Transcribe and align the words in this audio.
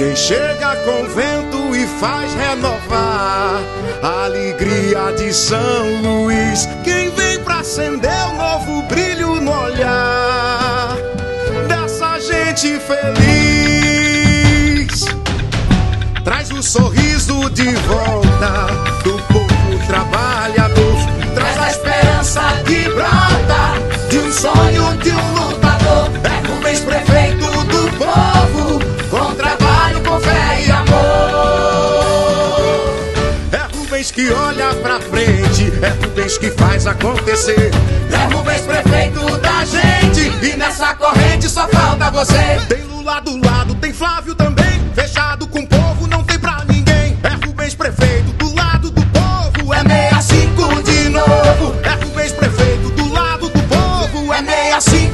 Quem 0.00 0.16
chega 0.16 0.76
com 0.76 1.04
vento 1.10 1.76
e 1.76 1.86
faz 1.86 2.32
renovar 2.32 3.60
a 4.02 4.24
alegria 4.24 5.12
de 5.14 5.30
São 5.30 6.00
Luís. 6.00 6.66
Quem 6.82 7.10
vem 7.10 7.38
pra 7.44 7.58
acender 7.58 8.10
o 8.10 8.30
um 8.30 8.36
novo 8.38 8.82
brilho 8.84 9.42
no 9.42 9.52
olhar 9.52 10.96
dessa 11.68 12.18
gente 12.18 12.80
feliz. 12.80 13.84
Traz 16.24 16.50
o 16.50 16.62
sorriso 16.62 17.50
de 17.50 17.70
volta 17.74 18.89
Rubens 34.00 34.12
que 34.12 34.32
olha 34.32 34.74
pra 34.76 34.98
frente, 34.98 35.70
é 35.82 35.88
Rubens 35.90 36.38
que 36.38 36.50
faz 36.52 36.86
acontecer. 36.86 37.70
É 38.10 38.34
Rubens 38.34 38.62
prefeito 38.62 39.38
da 39.40 39.62
gente 39.66 40.46
e 40.46 40.56
nessa 40.56 40.94
corrente 40.94 41.46
só 41.50 41.68
falta 41.68 42.10
você. 42.10 42.58
Tem 42.66 42.82
Lula 42.84 43.20
do 43.20 43.36
lado, 43.46 43.74
tem 43.74 43.92
Flávio 43.92 44.34
também, 44.34 44.90
fechado 44.94 45.46
com 45.46 45.60
o 45.60 45.66
povo 45.66 46.06
não 46.06 46.24
tem 46.24 46.38
pra 46.38 46.64
ninguém. 46.66 47.18
É 47.22 47.46
Rubens 47.46 47.74
prefeito 47.74 48.32
do 48.38 48.54
lado 48.54 48.90
do 48.90 49.04
povo, 49.04 49.74
é 49.74 49.82
65 49.82 50.82
de 50.82 51.08
novo. 51.10 51.76
É 51.82 52.02
Rubens 52.02 52.32
prefeito 52.32 52.88
do 52.92 53.12
lado 53.12 53.50
do 53.50 53.62
povo, 53.64 54.32
é 54.32 54.42
65 54.80 55.09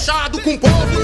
fechado 0.00 0.40
com 0.40 0.54
o 0.54 0.58
povo 0.58 0.99